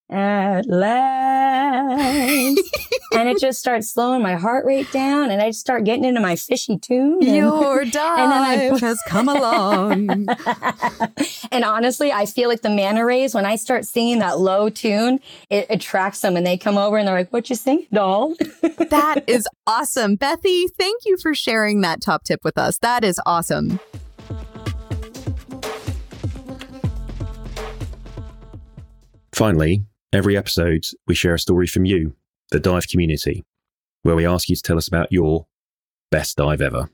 [0.10, 2.60] at last.
[3.14, 6.22] and it just starts slowing my heart rate down and I just start getting into
[6.22, 7.20] my fishy tune.
[7.24, 10.28] and- Your then I- dive has come along.
[11.52, 15.20] and honestly, I feel like the manta rays, when I start singing that low tune,
[15.50, 18.36] it attracts them and they come over and they're like, what you sing, doll?
[18.62, 20.18] that is awesome.
[20.18, 22.78] Bethy, thank you for sharing that top tip with us.
[22.80, 23.80] That is awesome.
[29.34, 32.16] Finally, every episode we share a story from you,
[32.52, 33.46] the dive community,
[34.04, 35.48] where we ask you to tell us about your
[36.12, 36.90] best dive ever.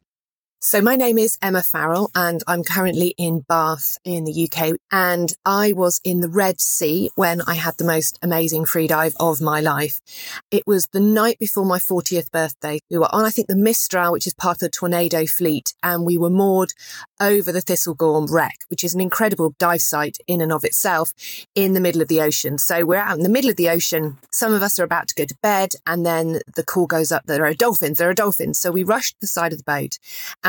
[0.63, 4.75] So my name is Emma Farrell and I'm currently in Bath in the UK.
[4.91, 9.15] And I was in the Red Sea when I had the most amazing free dive
[9.19, 9.99] of my life.
[10.51, 12.77] It was the night before my 40th birthday.
[12.91, 15.73] We were on, I think, the Mistral, which is part of the Tornado fleet.
[15.81, 16.73] And we were moored
[17.19, 21.11] over the Thistlegorm wreck, which is an incredible dive site in and of itself
[21.55, 22.59] in the middle of the ocean.
[22.59, 24.19] So we're out in the middle of the ocean.
[24.29, 27.23] Some of us are about to go to bed and then the call goes up.
[27.25, 27.97] There are dolphins.
[27.97, 28.59] There are dolphins.
[28.59, 29.97] So we rushed to the side of the boat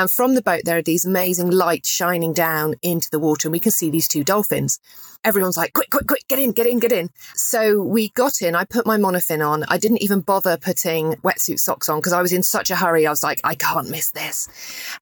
[0.03, 3.53] and from the boat, there are these amazing lights shining down into the water, and
[3.53, 4.81] we can see these two dolphins.
[5.23, 7.09] Everyone's like, quick, quick, quick, get in, get in, get in.
[7.35, 8.57] So we got in.
[8.57, 9.62] I put my monofin on.
[9.69, 13.07] I didn't even bother putting wetsuit socks on because I was in such a hurry.
[13.07, 14.49] I was like, I can't miss this.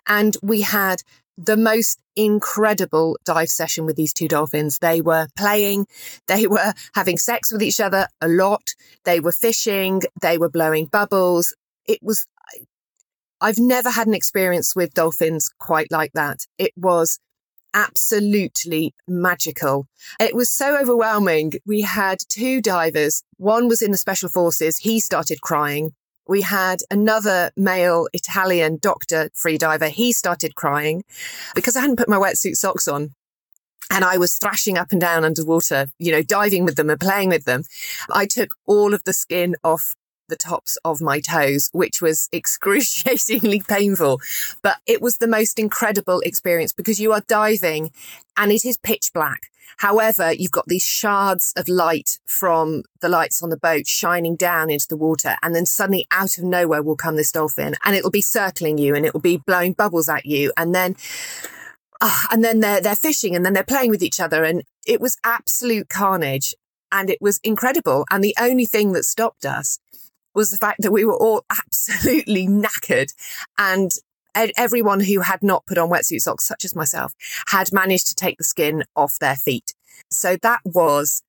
[0.06, 1.02] And we had
[1.38, 4.78] the most incredible dive session with these two dolphins.
[4.80, 5.86] They were playing,
[6.26, 10.84] they were having sex with each other a lot, they were fishing, they were blowing
[10.84, 11.54] bubbles.
[11.86, 12.26] It was
[13.40, 16.46] I've never had an experience with dolphins quite like that.
[16.58, 17.18] It was
[17.72, 19.86] absolutely magical.
[20.18, 21.54] It was so overwhelming.
[21.66, 23.22] We had two divers.
[23.36, 24.78] One was in the special forces.
[24.78, 25.94] He started crying.
[26.26, 29.88] We had another male Italian doctor freediver.
[29.88, 31.02] He started crying
[31.54, 33.14] because I hadn't put my wetsuit socks on.
[33.92, 37.30] And I was thrashing up and down underwater, you know, diving with them and playing
[37.30, 37.64] with them.
[38.08, 39.96] I took all of the skin off
[40.30, 44.20] the tops of my toes, which was excruciatingly painful.
[44.62, 47.92] But it was the most incredible experience because you are diving
[48.36, 49.50] and it is pitch black.
[49.80, 54.68] However, you've got these shards of light from the lights on the boat shining down
[54.68, 55.36] into the water.
[55.42, 58.94] And then suddenly out of nowhere will come this dolphin and it'll be circling you
[58.94, 60.52] and it will be blowing bubbles at you.
[60.56, 60.96] And then,
[62.02, 64.44] ah, and then they're, they're fishing and then they're playing with each other.
[64.44, 66.54] And it was absolute carnage
[66.92, 68.04] and it was incredible.
[68.10, 69.78] And the only thing that stopped us
[70.34, 73.12] was the fact that we were all absolutely knackered
[73.58, 73.92] and
[74.34, 77.12] everyone who had not put on wetsuit socks, such as myself,
[77.48, 79.74] had managed to take the skin off their feet.
[80.10, 81.22] So that was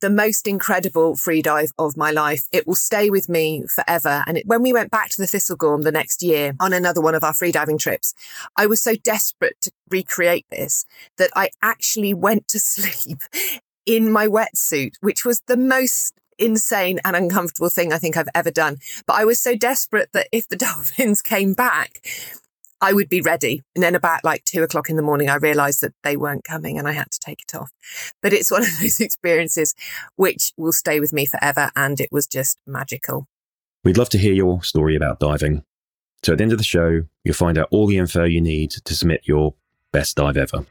[0.00, 2.46] the most incredible free dive of my life.
[2.52, 4.24] It will stay with me forever.
[4.26, 7.14] And it, when we went back to the Thistlegorm the next year on another one
[7.14, 8.14] of our free diving trips,
[8.56, 10.84] I was so desperate to recreate this
[11.16, 13.18] that I actually went to sleep
[13.86, 18.50] in my wetsuit, which was the most insane and uncomfortable thing I think I've ever
[18.50, 18.78] done.
[19.06, 22.00] But I was so desperate that if the dolphins came back,
[22.80, 23.62] I would be ready.
[23.74, 26.78] And then about like two o'clock in the morning, I realized that they weren't coming
[26.78, 27.72] and I had to take it off.
[28.22, 29.74] But it's one of those experiences
[30.16, 31.70] which will stay with me forever.
[31.74, 33.26] And it was just magical.
[33.84, 35.62] We'd love to hear your story about diving.
[36.22, 38.72] So at the end of the show, you'll find out all the info you need
[38.72, 39.54] to submit your
[39.92, 40.66] best dive ever.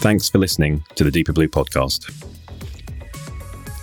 [0.00, 2.10] Thanks for listening to the Deeper Blue podcast.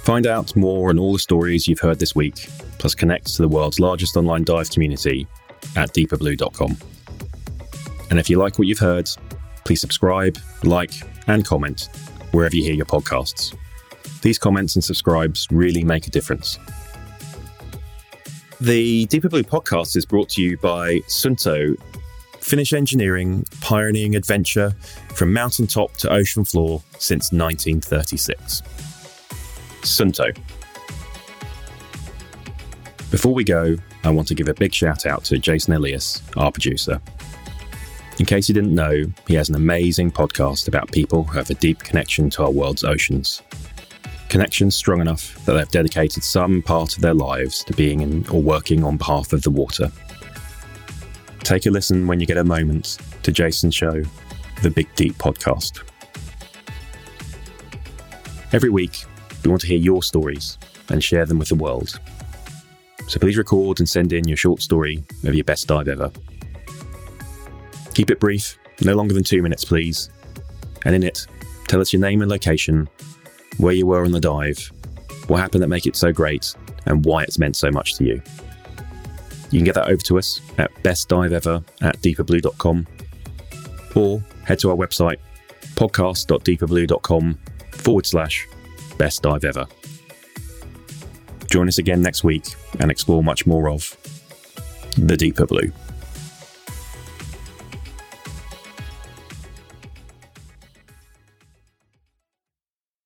[0.03, 2.47] Find out more on all the stories you've heard this week,
[2.79, 5.27] plus connect to the world's largest online dive community
[5.75, 6.75] at deeperblue.com.
[8.09, 9.07] And if you like what you've heard,
[9.63, 10.91] please subscribe, like,
[11.27, 11.87] and comment
[12.31, 13.55] wherever you hear your podcasts.
[14.23, 16.57] These comments and subscribes really make a difference.
[18.59, 21.77] The Deeper Blue podcast is brought to you by Suunto
[22.47, 24.73] Finnish engineering, pioneering adventure
[25.13, 28.61] from mountaintop to ocean floor since 1936.
[29.81, 30.33] Suunto.
[33.11, 33.75] Before we go,
[34.05, 37.01] I want to give a big shout out to Jason Elias, our producer.
[38.17, 41.55] In case you didn't know, he has an amazing podcast about people who have a
[41.55, 43.41] deep connection to our world's oceans.
[44.29, 48.41] Connections strong enough that they've dedicated some part of their lives to being in or
[48.41, 49.91] working on behalf of the water.
[51.47, 54.03] Take a listen when you get a moment to Jason's show,
[54.63, 55.81] The Big Deep Podcast.
[58.51, 59.05] Every week,
[59.45, 60.57] we want to hear your stories
[60.89, 62.01] and share them with the world.
[63.07, 66.11] So please record and send in your short story of your best dive ever.
[67.93, 70.09] Keep it brief, no longer than two minutes, please.
[70.83, 71.27] And in it,
[71.69, 72.89] tell us your name and location,
[73.57, 74.69] where you were on the dive,
[75.27, 76.53] what happened that make it so great,
[76.87, 78.21] and why it's meant so much to you.
[79.51, 82.87] You can get that over to us at bestdiveever at deeperblue.com
[83.95, 85.17] or head to our website
[85.75, 87.37] podcast.deeperblue.com
[87.71, 88.47] forward slash
[88.97, 89.65] best dive ever.
[91.49, 92.45] Join us again next week
[92.79, 93.95] and explore much more of
[94.97, 95.71] the deeper blue.